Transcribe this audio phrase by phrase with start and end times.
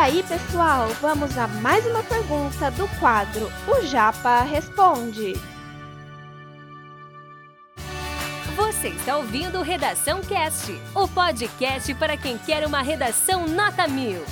[0.00, 5.34] aí, pessoal, vamos a mais uma pergunta do quadro O Japa Responde.
[8.56, 14.22] Você está ouvindo Redação Cast, o podcast para quem quer uma redação nota mil.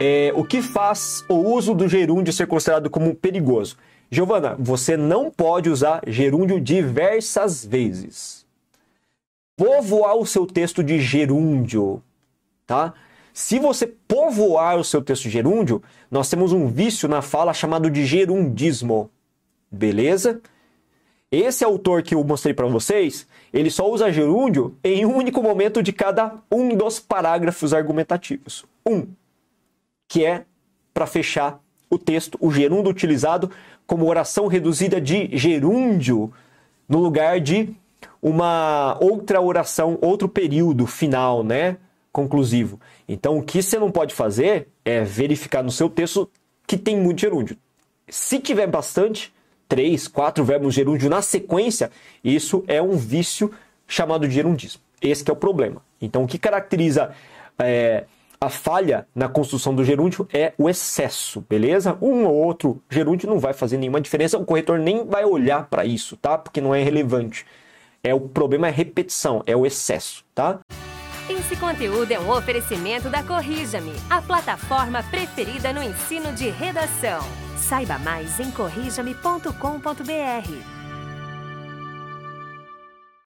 [0.00, 3.76] É, o que faz o uso do gerúndio ser considerado como perigoso?
[4.10, 8.47] Giovana, você não pode usar gerúndio diversas vezes.
[9.58, 12.00] Povoar o seu texto de gerúndio,
[12.64, 12.94] tá?
[13.34, 17.90] Se você povoar o seu texto de gerúndio, nós temos um vício na fala chamado
[17.90, 19.10] de gerundismo.
[19.68, 20.40] Beleza?
[21.28, 25.82] Esse autor que eu mostrei para vocês, ele só usa gerúndio em um único momento
[25.82, 28.64] de cada um dos parágrafos argumentativos.
[28.88, 29.08] Um,
[30.06, 30.44] que é
[30.94, 33.50] para fechar o texto, o gerúndio utilizado
[33.88, 36.32] como oração reduzida de gerúndio
[36.88, 37.74] no lugar de
[38.22, 41.76] uma outra oração, outro período final, né?
[42.12, 42.80] Conclusivo.
[43.08, 46.28] Então, o que você não pode fazer é verificar no seu texto
[46.66, 47.56] que tem muito gerúndio.
[48.08, 49.32] Se tiver bastante,
[49.68, 51.90] três, quatro verbos gerúndio na sequência,
[52.24, 53.52] isso é um vício
[53.86, 54.80] chamado de gerundismo.
[55.00, 55.82] Esse é o problema.
[56.00, 57.12] Então, o que caracteriza
[57.58, 58.04] é,
[58.40, 61.98] a falha na construção do gerúndio é o excesso, beleza?
[62.00, 65.84] Um ou outro gerúndio não vai fazer nenhuma diferença, o corretor nem vai olhar para
[65.84, 66.38] isso, tá?
[66.38, 67.44] Porque não é relevante.
[68.08, 70.60] É o problema é repetição, é o excesso, tá?
[71.28, 77.20] Esse conteúdo é um oferecimento da Corrija-me, a plataforma preferida no ensino de redação.
[77.58, 80.77] Saiba mais em corrijame.com.br.